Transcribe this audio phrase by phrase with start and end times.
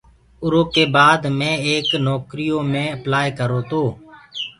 [0.43, 3.83] اُرو ڪي بآد مي ايڪ نوڪريٚ يو مي اپلآئي ڪررو تو۔